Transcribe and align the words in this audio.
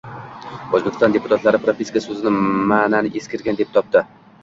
O‘zbekiston 0.77 1.13
deputatlari 1.17 1.61
propiska 1.67 2.05
so‘zini 2.09 2.35
ma’nan 2.73 3.15
eskirgan 3.23 3.65
deb 3.65 3.81
topdi 3.81 4.09